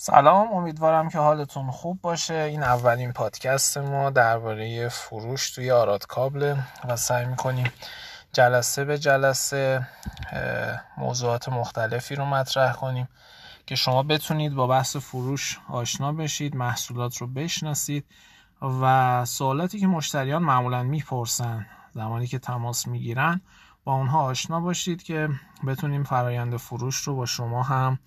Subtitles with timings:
[0.00, 2.34] سلام امیدوارم که حالتون خوب باشه.
[2.34, 6.56] این اولین پادکست ما درباره فروش توی آراد کابل
[6.88, 7.72] و سعی می‌کنیم
[8.32, 9.86] جلسه به جلسه
[10.96, 13.08] موضوعات مختلفی رو مطرح کنیم
[13.66, 18.04] که شما بتونید با بحث فروش آشنا بشید محصولات رو بشناسید
[18.82, 23.40] و سوالاتی که مشتریان معمولا می‌پرسن زمانی که تماس می‌گیرن
[23.84, 25.28] با اونها آشنا باشید که
[25.66, 27.98] بتونیم فرایند فروش رو با شما هم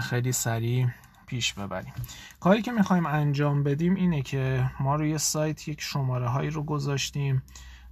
[0.00, 0.86] خیلی سریع
[1.32, 1.92] پیش ببریم.
[2.40, 7.42] کاری که می‌خوایم انجام بدیم اینه که ما روی سایت یک شماره هایی رو گذاشتیم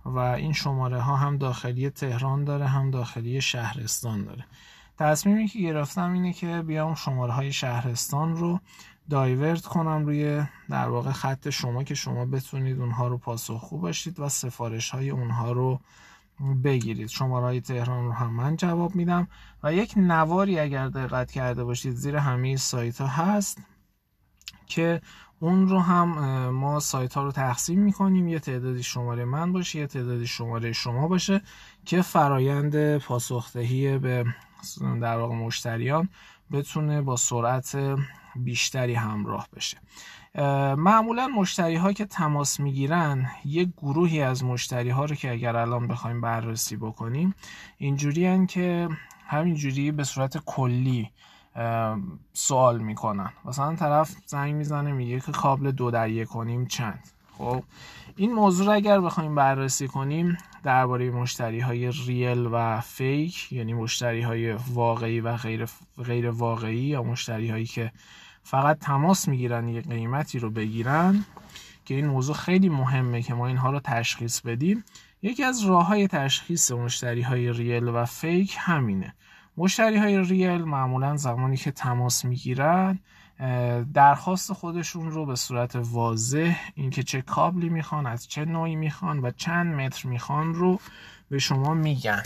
[0.05, 4.45] و این شماره ها هم داخلی تهران داره هم داخلی شهرستان داره.
[4.99, 8.61] تصمیمی که گرفتم اینه که بیام شماره های شهرستان رو
[9.11, 14.29] دایورت کنم روی در واقع خط شما که شما بتونید اونها رو پاسخگو باشید و
[14.29, 15.81] سفارش های اونها رو
[16.65, 17.09] بگیرید.
[17.09, 19.29] شماره تهران رو هم من جواب میدم.
[19.63, 23.59] و یک نواری اگر دقت کرده باشید زیر همه سایت ها هست
[24.67, 25.01] که
[25.41, 26.09] اون رو هم
[26.49, 28.29] ما سایت ها رو تقسیم می‌کنیم.
[28.29, 31.43] یه تعدادی شماره من باشه یه تعدادی شماره شما باشه
[31.85, 34.25] که فرایند پاسخدهی به
[34.81, 36.09] در واقع مشتریان
[36.53, 37.79] بتونه با سرعت
[38.37, 39.79] بیشتری همراه بشه.
[40.77, 45.89] معمولا مشتری ها که تماس می‌گیرن یک گروهی از مشتری ها رو که اگر الان
[45.89, 47.35] بخوایم بررسی بکنیم
[47.79, 48.89] اینجوری که
[49.27, 51.11] همینجوری به صورت کلی
[52.33, 53.33] سوال می‌کنن.
[53.45, 57.09] مثلا طرف زنگ می‌زنه میگه که کابل دو در یک کنیم چند.
[57.39, 57.63] خب
[58.17, 64.23] این موضوع رو اگر بخوایم بررسی کنیم درباره مشتری های ریل و فیک یعنی مشتری
[64.23, 65.67] های واقعی و غیر,
[66.05, 67.93] غیر واقعی یا مشتری هایی که
[68.43, 71.25] فقط تماس می‌گیرن یه قیمتی رو بگیرن
[71.85, 74.85] که این موضوع خیلی مهمه که ما اینها رو تشخیص بدیم.
[75.23, 79.15] یکی از راه های تشخیص مشتری های ریل و فیک همینه.
[79.57, 82.99] مشتری های ریل معمولا زمانی که تماس می‌گیرن
[83.95, 89.31] درخواست خودشون رو به صورت واضح اینکه چه کابلی می‌خوان از چه نوعی می‌خوان و
[89.31, 90.81] چند متر می‌خوان رو
[91.31, 92.23] به شما میگن.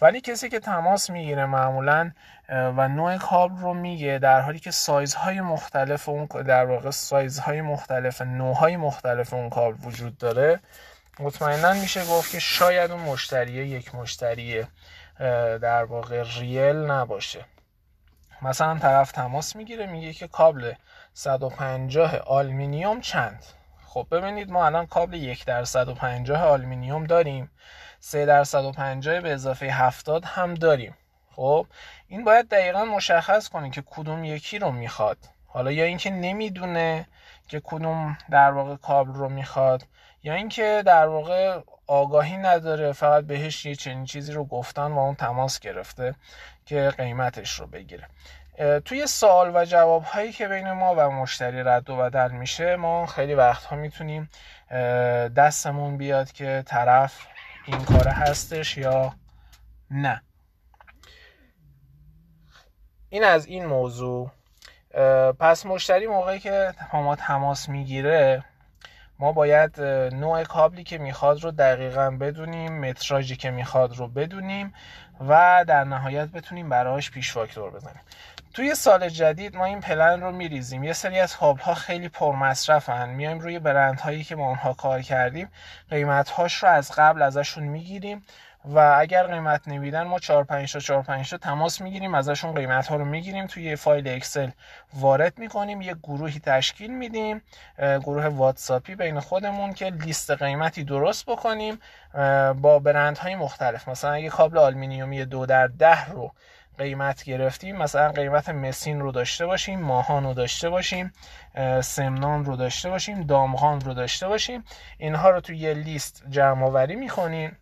[0.00, 2.10] ولی کسی که تماس می‌گیره معمولا
[2.48, 8.22] و نوع کابل رو میگه در حالی که سایزهای مختلف اون در واقع سایزهای مختلف
[8.22, 10.60] نوعهای مختلف اون کابل وجود داره
[11.20, 14.64] مطمئنا میشه گفت که شاید اون مشتری یک مشتری
[15.60, 17.44] در واقع real نباشه.
[18.42, 20.72] مثلا طرف تماس می‌گیره میگه که کابل
[21.14, 23.44] 150 آلمینیوم چند؟
[23.86, 27.50] خب ببینید ما الان کابل یک در 150 آلمینیوم داریم
[28.00, 30.96] 3 در 150 به اضافه 70 هم داریم.
[31.30, 31.66] خب
[32.08, 35.18] این باید دقیقا مشخص کنه که کدوم یکی رو می‌خواد.
[35.46, 37.06] حالا یا اینکه نمی‌دونه
[37.48, 39.86] که کدوم در واقع کابل رو می‌خواد
[40.22, 45.14] یا اینکه در واقع آگاهی نداره فقط بهش یه چنین چیزی رو گفتن و اون
[45.14, 46.14] تماس گرفته
[46.66, 48.06] که قیمتش رو بگیره.
[48.84, 53.06] توی سوال و جواب هایی که بین ما و مشتری رد و بدل میشه ما
[53.06, 54.30] خیلی وقتها می‌تونیم
[55.36, 57.26] دستمون بیاد که طرف
[57.66, 59.14] این کار هستش یا
[59.90, 60.22] نه.
[63.08, 64.30] این از این موضوع.
[65.40, 68.44] پس مشتری موقعی که ما تماس می‌گیره
[69.20, 69.80] ما باید
[70.14, 74.74] نوع کابلی که می‌خواد رو دقیقا بدونیم متراژی که می‌خواد رو بدونیم
[75.28, 78.00] و در نهایت بتونیم براش پیش فاکتور بزنیم.
[78.54, 80.84] توی سال جدید ما این پلن رو میریزیم.
[80.84, 83.08] یه سری از کابل ها خیلی پرمصرفن.
[83.08, 85.48] میایم روی برند هایی که ما اونها کار کردیم
[85.90, 88.22] قیمت هاش رو از قبل ازشون می‌گیریم
[88.64, 92.86] و اگر قیمت نمیدن ما 4 5 تا 4 5 تا تماس می‌گیریم ازشون قیمت
[92.86, 94.50] ها رو می‌گیریم توی یه فایل اکسل
[94.94, 97.42] وارد می‌کنیم یه گروهی تشکیل میدیم
[97.78, 101.78] گروه واتساپی بین خودمون که لیست قیمتی درست بکنیم
[102.54, 103.88] با برند های مختلف.
[103.88, 106.34] مثلا اگه کابل آلومینیومی دو در ده رو
[106.78, 111.12] قیمت گرفتیم مثلا قیمت مسین رو داشته باشیم ماهان رو داشته باشیم
[111.80, 114.64] سمنان رو داشته باشیم دامغان رو داشته باشیم
[114.98, 117.56] اینها رو توی یه لیست جمع آوری می‌کنیم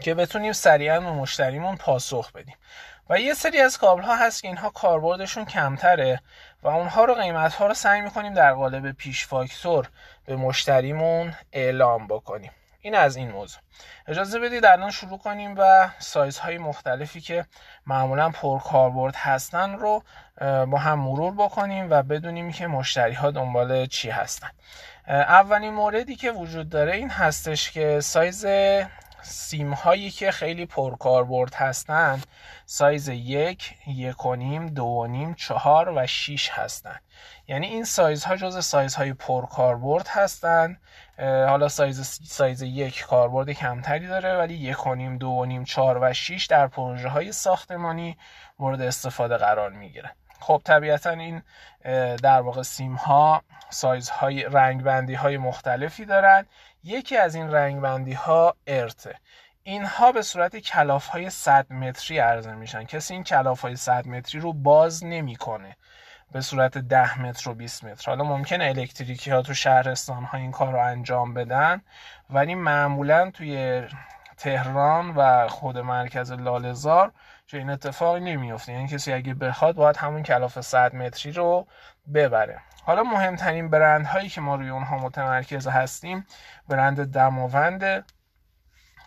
[0.00, 2.56] که بتونیم سریعا به مشتریمون پاسخ بدیم.
[3.10, 6.20] و یه سری از کابل ها هست که اینها کاربردشون کمتره
[6.62, 9.88] و اونها رو قیمت ها رو سعی می‌کنیم در قالب پیش فاکتور
[10.26, 12.50] به مشتریمون اعلام بکنیم.
[12.80, 13.60] این از این موضوع.
[14.06, 17.46] اجازه بدید الان شروع کنیم و سایزهای مختلفی که
[17.86, 20.02] معمولا پر کاربرد هستن رو
[20.40, 24.48] با هم مرور بکنیم و بدونیم که مشتری ها دنبال چی هستن.
[25.08, 28.46] اولین موردی که وجود داره این هستش که سایز
[29.28, 32.26] سیم هایی که خیلی پرکاربرد هستند
[32.66, 37.02] سایز یک، یک و نیم، دو و نیم، چهار و شیش هستند.
[37.48, 40.80] یعنی این سایز ها جز سایز های پرکاربرد هستند.
[41.18, 45.98] حالا سایز سایز یک کاربرد کمتری داره ولی یک و نیم، دو و نیم، چهار
[46.02, 48.18] و شیش در پروژه های ساختمانی
[48.58, 50.10] مورد استفاده قرار می‌گیره.
[50.40, 51.42] خب طبیعتا این
[52.22, 56.46] در واقع سیم ها سایز های رنگ بندی های مختلفی دارن.
[56.86, 59.14] یکی از این رنگ بندی ها ارته.
[59.62, 62.84] اینها به صورت کلاف های 100 متری عرضه میشن.
[62.84, 65.76] کسی این کلاف های 100 متری رو باز نمی‌کنه.
[66.32, 68.10] به صورت 10 متر و 20 متر.
[68.10, 71.82] حالا ممکنه الکتریکی ها تو شهرستان ها این کار رو انجام بدن
[72.30, 73.82] ولی معمولا توی
[74.36, 77.12] تهران و خود مرکز لالزار
[77.46, 81.66] چه این اتفاقی نمیفته یعنی کسی اگه بخواد باید همون کلاف 100 متری رو
[82.14, 82.60] ببره.
[82.84, 86.26] حالا مهمترین برند هایی که ما روی اونها متمرکز هستیم
[86.68, 88.04] برند دماوند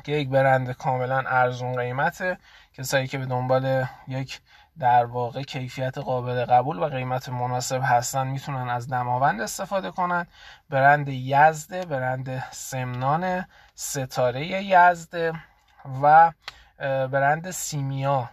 [0.03, 2.37] که یک برند کاملا ارزون قیمته
[2.73, 4.41] کسایی که به دنبال یک
[4.79, 10.27] در واقع کیفیت قابل قبول و قیمت مناسب هستن می‌تونن از دماوند استفاده کنن.
[10.69, 15.33] برند یزده برند سمنان ستاره یزده
[16.03, 16.31] و
[17.07, 18.29] برند سیمیا.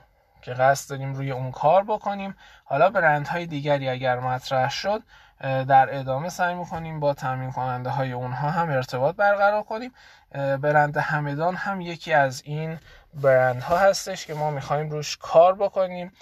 [0.47, 2.37] که قصد داریم روی اون کار بکنیم.
[2.65, 5.03] حالا برندهای دیگری اگر مطرح شد
[5.41, 9.93] در ادامه سعی می‌کنیم با تامین کننده های اونها هم ارتباط برقرار کنیم.
[10.33, 12.79] برند همدان هم یکی از این
[13.15, 16.13] برندها هستش که ما می‌خوایم روش کار بکنیم.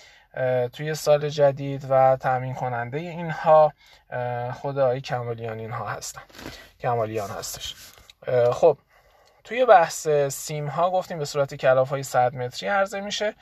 [0.73, 3.73] توی سال جدید و تامین کننده اینها
[4.53, 6.23] خود آقای کمالیان اینها هستن.
[6.81, 7.75] کمالیان هستش.
[8.53, 8.79] خب
[9.45, 13.35] توی بحث سیم ها گفتیم به صورت کلاف های 100 متری عرضه میشه.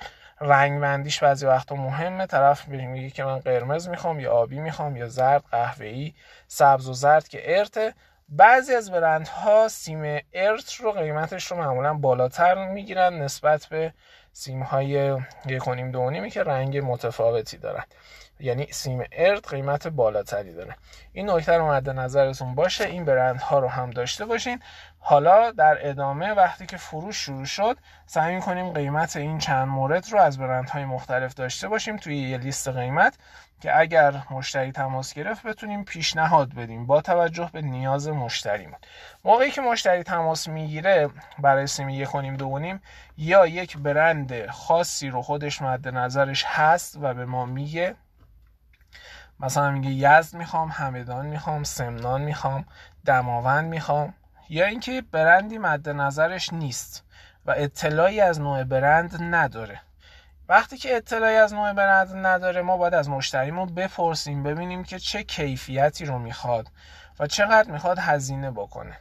[0.43, 2.27] رنگ بندیش بعضی وقتا مهمه.
[2.27, 6.15] طرف میگه که من قرمز می‌خوام یا آبی می‌خوام یا زرد قهوه‌ای
[6.49, 7.94] سبز و زرد که ارته
[8.29, 13.94] بعضی از برندها سیم ارت رو قیمتش رو معمولا بالاتر می‌گیرن نسبت به
[14.33, 17.85] سیم های یک و نیم که رنگ متفاوتی دارن.
[18.41, 20.77] یعنی سیم ارت قیمت بالاتری داره.
[21.12, 22.85] این نکته رو مد نظرتون باشه.
[22.85, 24.61] این برندها رو هم داشته باشین.
[25.04, 30.20] حالا در ادامه وقتی که فروش شروع شد سعی کنیم قیمت این چند مورد رو
[30.20, 33.19] از برندهای مختلف داشته باشیم توی یه لیست قیمت
[33.60, 38.78] که اگر مشتری تماس گرفت بتونیم پیشنهاد بدیم با توجه به نیاز مشتریمون.
[39.25, 41.08] موقعی که مشتری تماس می‌گیره
[41.38, 42.60] برای سیم یک و دو
[43.16, 47.94] یا یک برند خاصی رو خودش مد نظرش هست و به ما میگه
[49.40, 52.64] مثلا میگه یزد می‌خوام همدان می‌خوام سمنان می‌خوام
[53.04, 54.14] دماوند می‌خوام
[54.52, 57.04] یا اینکه برندی مد نظرش نیست
[57.46, 59.81] و اطلاعی از نوع برند نداره.
[60.49, 65.22] وقتی که اطلاعی از نوع برند نداره ما باید از مشتریمون بپرسیم ببینیم که چه
[65.22, 66.69] کیفیتی رو می‌خواد
[67.19, 68.99] و چقدر می‌خواد هزینه بکنه.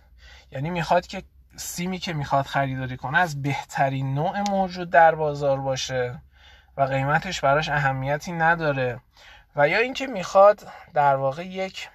[0.51, 1.23] یعنی می‌خواد که
[1.55, 6.21] سیمی که می‌خواد خریداری کنه از بهترین نوع موجود در بازار باشه
[6.77, 8.99] و قیمتش براش اهمیتی نداره
[9.55, 11.89] و یا اینکه می‌خواد در واقع یک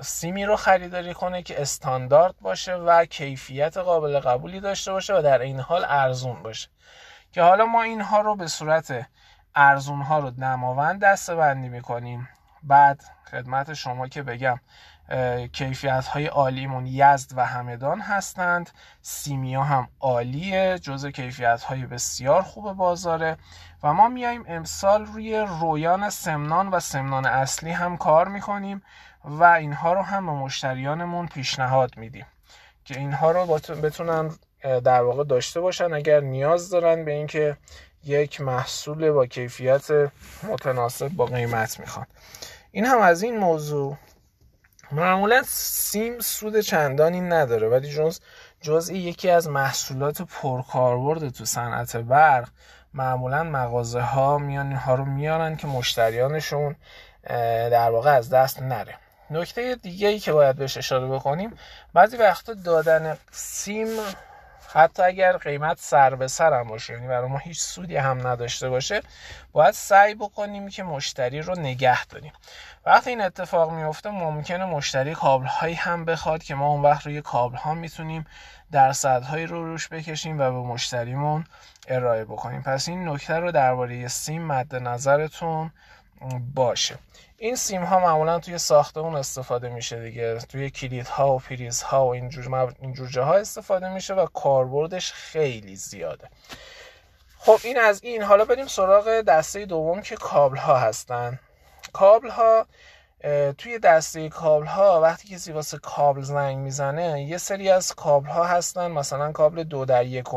[0.00, 5.38] سیمی رو خریداری کنه که استاندارد باشه و کیفیت قابل قبولی داشته باشه و در
[5.38, 6.68] این حال ارزون باشه.
[7.32, 9.06] که حالا ما اینها رو به صورت
[9.54, 12.28] ارزون ها رو دماوند دسته بندی می‌کنیم.
[12.62, 14.60] بعد خدمت شما که بگم
[15.52, 18.70] کیفیت های عالیمون یزد و همدان هستند.
[19.02, 23.36] سیمیا هم عالیه جز کیفیت های بسیار خوب بازاره.
[23.82, 28.82] و ما میایم امسال روی رویان سمنان و سمنان اصلی هم کار می‌کنیم.
[29.26, 32.26] و اینها رو هم به مشتریانمون پیشنهاد میدیم
[32.84, 33.46] که اینها رو
[33.82, 34.30] بتونن
[34.62, 35.92] در واقع داشته باشن.
[35.92, 37.56] اگر نیاز دارن به اینکه
[38.04, 39.90] یک محصول با کیفیت
[40.42, 42.06] متناسب با قیمت می‌خوان.
[42.70, 43.96] این هم از این موضوع.
[44.92, 48.20] معمولا سیم سود چندانی نداره ولی جز
[48.60, 52.48] جزئی یکی از محصولات پرکاربرد تو صنعت برق.
[52.94, 56.76] معمولا مغازه ها میان اینها رو میارن که مشتریانشون
[57.70, 58.94] در واقع از دست نره.
[59.30, 61.58] نکته دیگه ای که باید بهش اشاره بکنیم
[61.94, 63.88] بعضی وقتا دادن سیم
[64.74, 68.68] حتی اگر قیمت سر به سر هم باشه یعنی برای ما هیچ سودی هم نداشته
[68.68, 69.02] باشه
[69.52, 72.32] باید سعی بکنیم که مشتری رو نگه داریم.
[72.86, 77.22] وقتی این اتفاق میفته ممکنه مشتری کابل هایی هم بخواد که ما اون وقت روی
[77.22, 78.26] کابل ها می‌تونیم
[78.72, 81.44] درصدهایی رو روش بکشیم و به مشتریمون
[81.88, 82.62] ارائه بکنیم.
[82.62, 85.70] پس این نکته رو درباره سیم مد نظرتون
[86.54, 86.98] باشه.
[87.38, 90.38] این سیم ها معمولا توی ساختمون استفاده میشه دیگه.
[90.38, 95.76] توی کلید ها و پریز ها و اینجور, اینجور جاها استفاده میشه و کاربردش خیلی
[95.76, 96.28] زیاده.
[97.38, 98.22] خب این از این.
[98.22, 101.38] حالا بریم سراغ دسته دوم که کابل ها هستن.
[101.92, 102.66] کابل ها
[103.58, 108.44] توی دسته کابل ها وقتی کسی واسه کابل زنگ می‌زنه یه سری از کابل ها
[108.44, 108.90] هستن.
[108.90, 110.34] مثلا کابل دو در یک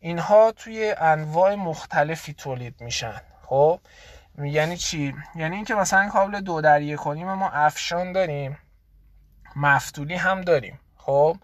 [0.00, 3.20] اینها توی انواع مختلفی تولید میشن.
[3.46, 3.80] خب
[4.38, 8.58] یعنی چی؟ یعنی اینکه مثلا کابل دو در یک ما افشان داریم
[9.56, 11.36] مفتولی هم داریم خب؟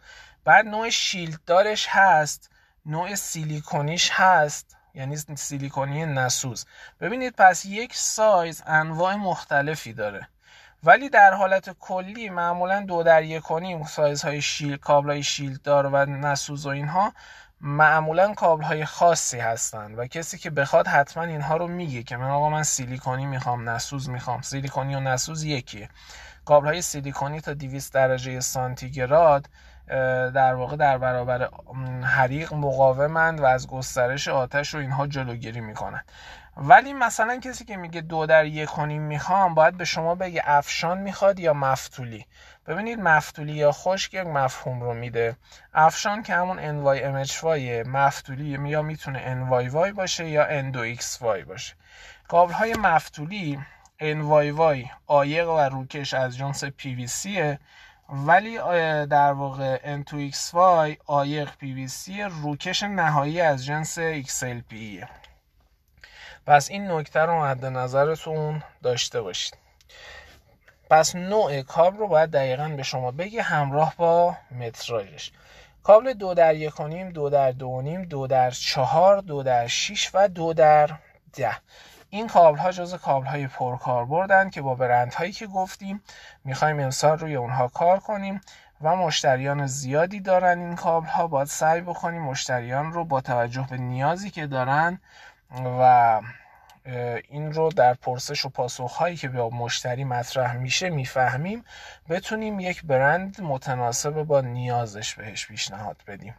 [0.45, 2.50] بعد نوع شیلد دارش هست
[2.87, 6.66] نوع سیلیکونیش هست یعنی سیلیکونی نسوز.
[7.00, 10.28] ببینید پس یک سایز انواع مختلفی داره.
[10.85, 15.87] ولی در حالت کلی معمولا دو در یک و سایزهای شیل کابل های شیلد دار
[15.87, 17.12] و نسوز و اینها
[17.60, 22.30] معمولا کابل های خاصی هستند و کسی که بخواد حتما اینها رو میگه که من
[22.30, 24.42] آقا من سیلیکونی می‌خوام نسوز می‌خوام.
[24.42, 25.88] سیلیکونی و نسوز یکیه.
[26.44, 29.46] کابل های سیلیکونی تا 200 درجه سانتیگراد
[30.35, 31.49] در واقع در برابر
[32.02, 36.04] حریق مقاومند و از گسترش آتش رو اینها جلوگیری می‌کنن
[36.57, 40.99] ولی مثلا کسی که میگه دو در یک کنیم می‌خوام باید به شما بگه افشان
[40.99, 42.26] می‌خواد یا مفتولی.
[42.66, 45.37] ببینید مفتولی یا خشک یک مفهوم رو میده.
[45.75, 51.75] افشان که همون NY MHY مفتولی یا می‌تونه NYY باشه یا N2XY باشه.
[52.28, 53.59] کابل های مفتولی
[54.00, 57.28] NYY آیق و روکش از جنس PVC
[58.08, 58.58] ولی
[59.06, 62.10] در واقع N2XY آیق PVC
[62.42, 65.08] روکش نهایی از جنس XLPE
[66.46, 69.54] پس این نکته رو مد نظرتون داشته باشید.
[70.90, 75.30] پس نوع کابل رو باید دقیقا به شما بگی همراه با متراژش
[75.82, 76.80] کابل دو در یک
[77.14, 80.90] دو در دو نیم دو در چهار دو در شیش و دو در
[81.32, 81.56] ده.
[82.10, 83.48] این کابل ها جز کابل
[84.52, 86.02] که با برند هایی که گفتیم
[86.44, 88.40] می‌خوایم امسال روی اونها کار کنیم
[88.80, 93.76] و مشتریان زیادی دارن این کابل ها باید سعی بکنیم مشتریان رو با توجه به
[93.76, 95.00] نیازی که دارن
[95.80, 96.20] و
[97.28, 101.64] این رو در پرسش و پاسخ هایی که به مشتری مطرح میشه می‌فهمیم
[102.08, 106.34] بتونیم یک برند متناسب با نیازش بهش پیشنهاد بدیم.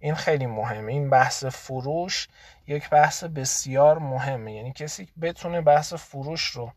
[0.00, 0.92] این خیلی مهمه.
[0.92, 2.28] این بحث فروش
[2.66, 4.52] یک بحث بسیار مهمه.
[4.52, 6.72] یعنی کسی بتونه بحث فروش رو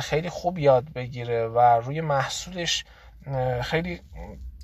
[0.00, 2.84] خیلی خوب یاد بگیره و روی محصولش
[3.62, 4.00] خیلی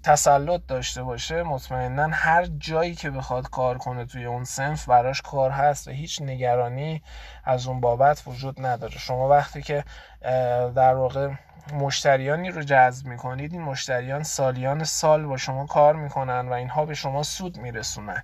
[0.06, 5.50] تسلط داشته باشه مطمئنا هر جایی که بخواد کار کنه توی اون سنف براش کار
[5.50, 7.02] هست و هیچ نگرانی
[7.44, 8.98] از اون بابت وجود نداره.
[8.98, 9.84] شما وقتی که
[10.74, 11.28] در واقع
[11.72, 16.94] مشتریانی رو جذب می‌کنید این مشتریان سالیان سال با شما کار می‌کنن و اینها به
[16.94, 18.22] شما سود میرسونن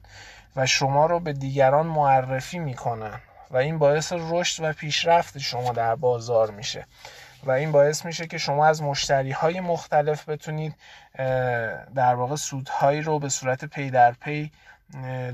[0.56, 3.20] و شما رو به دیگران معرفی می‌کنن
[3.50, 6.86] و این باعث رشد و پیشرفت شما در بازار میشه.
[7.44, 10.75] و این باعث میشه که شما از مشتری های مختلف بتونید
[11.94, 14.50] در واقع سودهایی رو به صورت پی در پی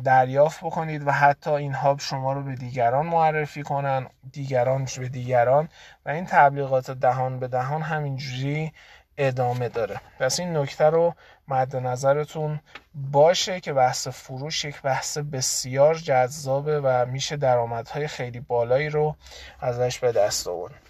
[0.04, 5.68] دریافت بکنید و حتی اینها شما رو به دیگران معرفی کنن دیگران به دیگران
[6.06, 8.72] و این تبلیغات دهان به دهان همینجوری
[9.18, 10.00] ادامه داره.
[10.18, 11.14] پس این نکته رو
[11.48, 12.60] مد نظرتون
[12.94, 19.16] باشه که بحث فروش یک بحث بسیار جذابه و میشه درآمدهای خیلی بالایی رو
[19.60, 20.87] ازش به دست آورد.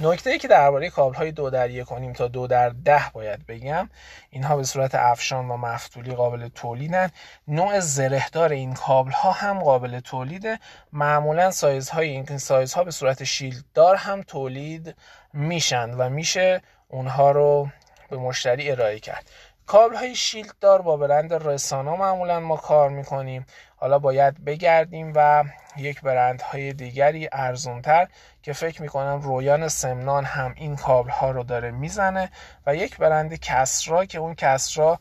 [0.00, 3.46] نکته ای که درباره کابل های دو در یک کنیم تا دو در ده باید
[3.46, 3.90] بگم
[4.30, 7.10] اینها به صورت افشان و مفتولی قابل تولیدن
[7.48, 10.58] نوع زرهدار این کابل ها هم قابل تولیده.
[10.92, 14.94] معمولا سایزهای این سایزها به صورت شیلددار هم تولید
[15.32, 17.68] میشن و میشه اونها رو
[18.10, 19.30] به مشتری ارائه کرد.
[19.66, 23.46] کابل های شیلد دار با برند رسانا معمولا ما کار می‌کنیم.
[23.76, 25.44] حالا باید بگردیم و
[25.76, 28.08] یک برند های دیگری ارزونتر
[28.42, 32.30] که فکر می‌کنم رویان سمنان هم این کابل ها رو داره می‌زنه
[32.66, 34.98] و یک برند کسرا که اون کسرا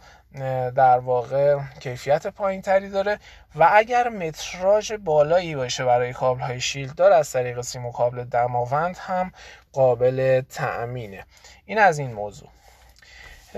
[0.75, 3.19] در واقع کیفیت پایین تری داره
[3.55, 8.23] و اگر متراژ بالایی باشه برای کابل های شیلد دار از طریق سیم و کابل
[8.23, 9.31] دماوند هم
[9.73, 11.25] قابل تأمینه.
[11.65, 12.54] این از این موضوع.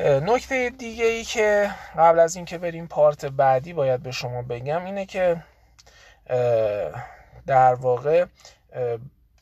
[0.05, 5.05] نکته دیگه ای که قبل از اینکه بریم پارت بعدی باید به شما بگم اینه
[5.05, 5.43] که
[7.47, 8.25] در واقع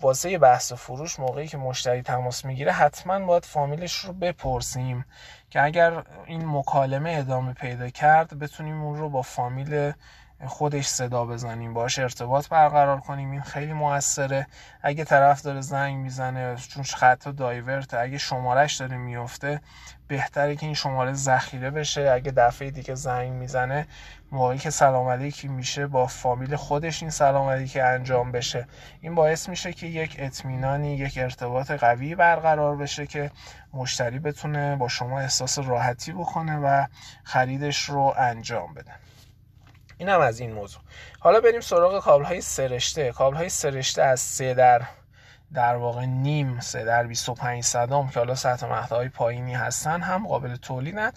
[0.02, 5.06] واسه بحث فروش موقعی که مشتری تماس می‌گیره حتما باید فامیلش رو بپرسیم
[5.50, 9.92] که اگر این مکالمه ادامه پیدا کرد بتونیم اون رو با فامیل
[10.46, 13.32] خودش صدا بزنیم باش ارتباط برقرار کنیم.
[13.32, 14.48] این خیلی موثره.
[14.82, 19.62] اگه طرف داره زنگ می‌زنه چون خط دایورت اگه شمارش داره میفته
[20.08, 22.12] بهتره که این شماره ذخیره بشه.
[22.14, 23.88] اگه دفعه دیگه زنگ می‌زنه
[24.32, 28.68] موقعی که سلام علیکی میشه با فامیل خودش این سلام علیکی انجام بشه.
[29.02, 33.32] این باعث میشه که یک اطمینانی یک ارتباط قوی برقرار بشه که
[33.74, 36.86] مشتری بتونه با شما احساس راحتی بکنه و
[37.24, 38.92] خریدش رو انجام بده.
[39.98, 40.82] این هم از این موضوع.
[41.20, 43.12] حالا بریم سراغ کابل های سرشته.
[43.12, 44.82] کابل های سرشته از سه در
[45.54, 50.28] در واقع نیم سه در 25 صدام که حالا سطح مقطع های پایینی هستن هم
[50.28, 51.12] قابل تولیدن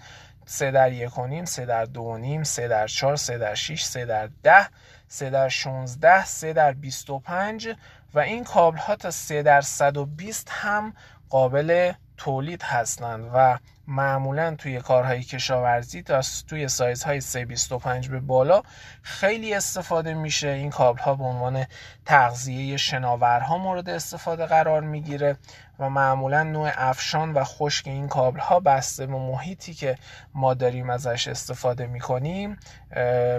[0.46, 3.54] سه در یک و نیم سه در دو و نیم سه در چهار سه در
[3.54, 4.68] شیش سه در ده
[5.08, 7.68] سه در 16 سه در 25
[8.14, 10.92] و این کابل ها تا سه در 120 هم
[11.28, 13.58] قابل تولید هستند و
[13.90, 18.62] معمولا توی کارهای کشاورزی تا توی سایزهای 325 به بالا
[19.02, 20.48] خیلی استفاده میشه.
[20.48, 21.66] این کابل ها به عنوان
[22.06, 25.36] تغذیه شناورها مورد استفاده قرار می‌گیره.
[25.78, 29.98] و معمولا نوع افشان و خشک این کابل ها بسته به محیطی که
[30.34, 32.58] ما داریم ازش استفاده می‌کنیم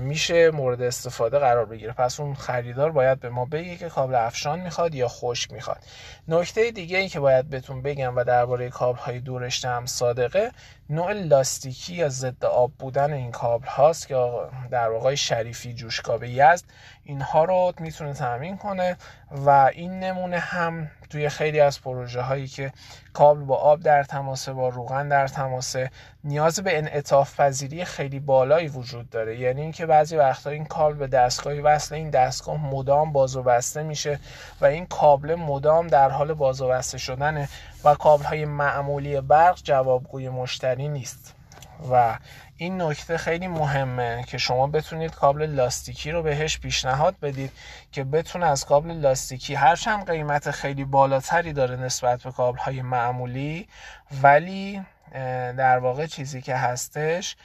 [0.01, 1.93] میشه مورد استفاده قرار بگیره.
[1.93, 5.79] پس اون خریدار باید به ما بگه که کابل افشان می‌خواد یا خشک می‌خواد.
[6.27, 10.51] نکته دیگه ای که باید بهتون بگم و درباره کابل های دورشته هم صادقه
[10.89, 14.15] نوع لاستیکی یا ضد آب بودن این کابل هاست که
[14.71, 16.65] در واقع شریفی جوشکاب یزد
[17.03, 18.97] اینها رو می‌تونه تامین کنه
[19.31, 22.71] و این نمونه هم توی خیلی از پروژه هایی که
[23.13, 25.91] کابل با آب در تماسه با روغن در تماسه.
[26.23, 29.39] نیاز به انعطاف پذیری خیلی بالایی وجود داره.
[29.39, 33.83] یعنی اینکه بعضی وقتا این کابل به دستگاهی وصل این دستگاه مدام باز و بسته
[33.83, 34.19] میشه
[34.61, 37.49] و این کابل مدام در حال باز و بسته شدنه
[37.83, 41.35] و کابل های معمولی برق جوابگوی مشتری نیست.
[41.91, 42.17] و
[42.61, 47.51] این نکته خیلی مهمه که شما بتونید کابل لاستیکی رو بهش پیشنهاد بدید
[47.91, 53.67] که بتونه از کابل لاستیکی هرچند قیمت خیلی بالاتری داره نسبت به کابل های معمولی
[54.23, 54.81] ولی
[55.57, 57.35] در واقع چیزی که هستش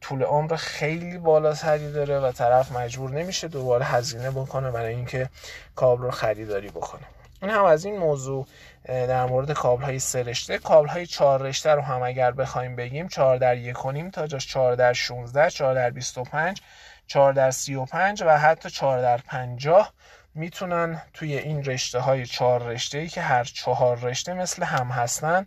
[0.00, 5.28] طول عمر خیلی بالاتری داره و طرف مجبور نمیشه دوباره هزینه بکنه برای اینکه
[5.74, 7.13] کابل رو خریداری بکنه.
[7.44, 8.46] این هم از این موضوع
[8.84, 10.58] در مورد کابل های سه رشته.
[10.58, 13.76] کابل های چهار رشته رو هم اگر بخوایم بگیم 4 در یک
[14.12, 16.60] تا جاش 4 در 16 4 در 25
[17.06, 19.92] 4 در 35 و حتی 4 در 50
[20.34, 25.46] می‌تونن توی این رشته های چهار رشته ای که هر چهار رشته مثل هم هستن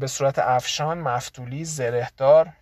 [0.00, 2.52] به صورت افشان مفتولی زرهدار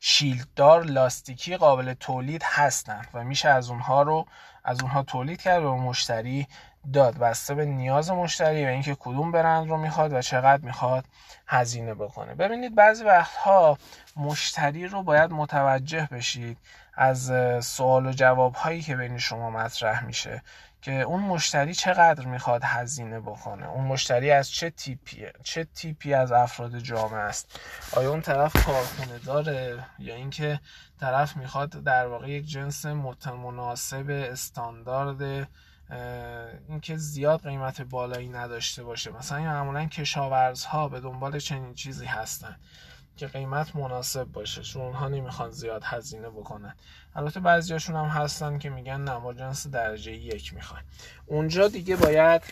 [0.00, 4.26] شیلددار لاستیکی قابل تولید هستن و میشه از اونها رو
[4.64, 6.46] از اونها تولید کرد و مشتری
[6.92, 11.04] داد بسته به نیاز مشتری و اینکه کدوم برند رو می‌خواد و چقدر می‌خواد
[11.46, 12.34] هزینه بکنه.
[12.34, 13.78] ببینید بعضی وقتها
[14.16, 16.58] مشتری رو باید متوجه بشید
[16.94, 17.32] از
[17.66, 20.42] سوال و جواب هایی که بین شما مطرح میشه
[20.82, 23.68] که اون مشتری چقدر می‌خواد هزینه بکنه.
[23.68, 27.60] اون مشتری از چه تیپیه؟ چه تیپی از افراد جامعه است؟
[27.96, 30.60] آیا اون طرف کارخونه داره یا اینکه
[31.00, 35.48] طرف می‌خواد در واقع یک جنس متمناسب استاندارد
[36.68, 39.10] اینکه زیاد قیمت بالایی نداشته باشه.
[39.10, 42.56] مثلا معمولا کشاورزها به دنبال چنین چیزی هستن
[43.16, 46.74] که قیمت مناسب باشه چون اونها نمی‌خوان زیاد هزینه بکنن.
[47.16, 50.84] البته بعضیاشون هم هستن که میگن نه ما جنس درجه یک می‌خوایم.
[51.26, 52.42] اونجا دیگه باید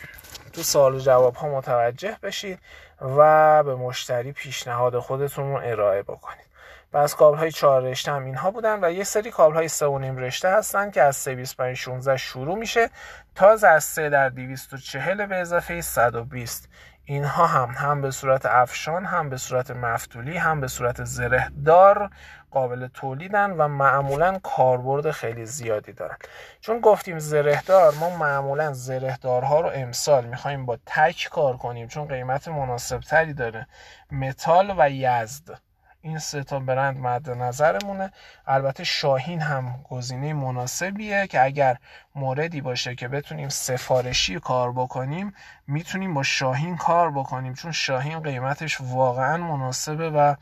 [0.53, 2.59] تو سوال و جواب ها متوجه بشید
[3.01, 6.46] و به مشتری پیشنهاد خودتون رو ارائه بکنید
[6.93, 10.49] پس کابل های 4 رشته هم اینها بودن و یه سری کابل های 3 رشته
[10.49, 12.89] هستن که از 325 16 شروع میشه
[13.35, 16.69] تا از 3 در 240 به اضافه 120
[17.09, 22.09] اینها هم هم به صورت افشان هم به صورت مفتولی هم به صورت زرهدار
[22.51, 26.17] قابل تولیدن و معمولا کاربرد خیلی زیادی دارن.
[26.59, 32.47] چون گفتیم زرهدار ما معمولا زرهدارها رو امسال می‌خوایم با تک کار کنیم چون قیمت
[32.47, 33.67] مناسب تری داره.
[34.11, 35.66] متال و یزد.
[36.07, 38.11] این سه تا برند مد نظرمونه.
[38.47, 41.77] البته شاهین هم گزینه مناسبیه که اگر
[42.15, 45.33] موردی باشه که بتونیم سفارشی کار بکنیم
[45.67, 50.35] می‌تونیم با شاهین کار بکنیم چون شاهین قیمتش واقعا مناسبه و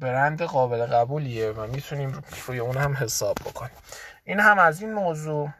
[0.00, 3.76] برند قابل قبولیه و می‌تونیم روی اون هم حساب بکنیم.
[4.24, 5.50] این هم از این موضوع.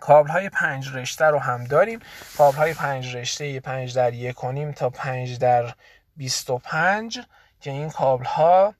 [0.00, 2.00] کابل های پنج رشته رو هم داریم.
[2.38, 5.74] کابل های پنج رشته پنج در یک کنیم تا پنج در
[6.16, 7.20] 25
[7.60, 8.74] که این کابل ها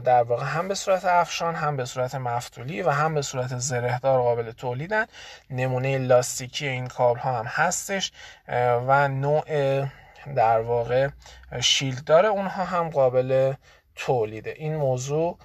[0.00, 4.20] در واقع هم به صورت افشان هم به صورت مفتولی و هم به صورت زرهدار
[4.20, 5.06] قابل تولیدن.
[5.50, 8.12] نمونه لاستیکی این کابل ها هم هستش
[8.86, 9.44] و نوع
[10.36, 11.08] در واقع
[11.60, 13.54] شیلدار اونها هم قابل
[13.96, 14.54] تولیده.
[14.56, 15.38] این موضوع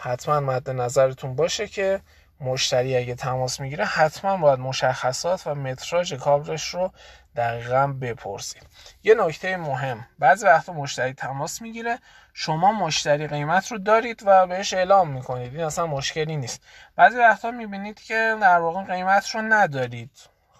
[0.00, 2.00] حتما مد نظرتون باشه که
[2.40, 6.92] مشتری اگه تماس می‌گیره حتما باید مشخصات و متراژ کابلش رو
[7.36, 8.62] دقیقا بپرسید.
[9.02, 10.06] یه نکته مهم.
[10.18, 11.98] بعضی وقتا مشتری تماس می‌گیره
[12.34, 15.54] شما مشتری قیمت رو دارید و بهش اعلام می‌کنید.
[15.54, 16.62] این اصلا مشکلی نیست.
[16.96, 20.10] بعضی وقتا می‌بینید که در واقع قیمت رو ندارید.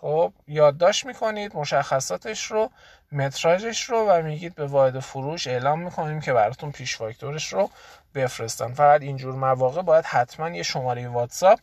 [0.01, 2.71] خب یادداشت می‌کنید مشخصاتش رو
[3.13, 7.71] متراژش رو و میگید به واحد فروش اعلام می‌کنیم که براتون پیش فاکتورش رو
[8.15, 8.75] بفرستن.
[8.75, 11.59] فقط اینجور مواقع باید حتما یه شماره واتساپ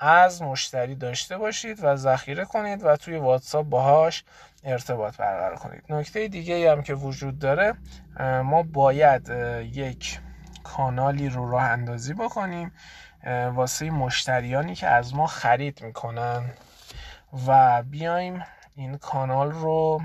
[0.00, 4.24] از مشتری داشته باشید و ذخیره کنید و توی واتساپ باهاش
[4.64, 5.82] ارتباط برقرار کنید.
[5.90, 7.74] نکته دیگه هم که وجود داره
[8.44, 9.28] ما باید
[9.72, 10.20] یک
[10.64, 12.72] کانالی رو راه اندازی بکنیم
[13.54, 16.50] واسه مشتریانی که از ما خرید می‌کنن
[17.46, 18.44] و بیایم
[18.76, 20.00] این کانال رو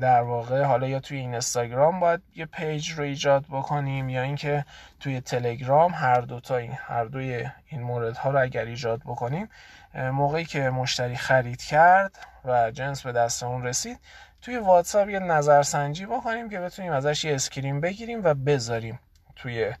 [0.00, 4.64] در واقع حالا یا توی اینستاگرام باید یه پیج رو ایجاد بکنیم یا اینکه
[5.00, 9.48] توی تلگرام هر دو تا این هر دوی این مورد ها رو اگر ایجاد بکنیم
[9.94, 13.98] موقعی که مشتری خرید کرد و جنس به دستمون رسید
[14.42, 18.98] توی واتساپ یه نظرسنجی بکنیم که بتونیم ازش یه screen بگیریم و بذاریم
[19.36, 19.72] توی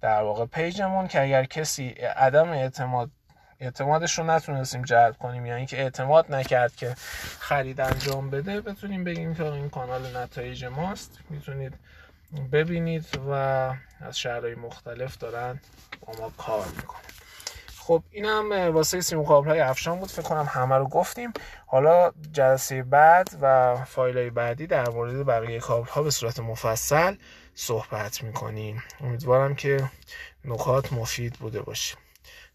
[0.00, 3.10] در واقع پیجمون که اگر کسی عدم اعتماد
[3.60, 6.94] اعتمادش رو نتونستیم جلب کنیم یعنی اینکه اعتماد نکرد که
[7.38, 11.18] خرید انجام بده بتونیم بگیم که این کانال نتایج ماست.
[11.30, 11.74] می‌تونید
[12.52, 13.30] ببینید و
[14.00, 15.60] از شهرهای مختلف دارن
[16.06, 17.00] با ما کار می‌کنن.
[17.76, 20.10] خب اینم واسه سی مقابل های افشان بود.
[20.10, 21.32] فکر کنم همه رو گفتیم.
[21.66, 27.16] حالا جلسه بعد و فایل های بعدی در مورد بقیه کابل ها به صورت مفصل
[27.54, 28.82] صحبت می‌کنیم.
[29.00, 29.90] امیدوارم که
[30.44, 31.96] نکات مفید بوده باشه.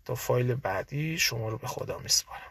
[0.05, 2.50] تا فایل بعدی شما رو به خدا میسپارم.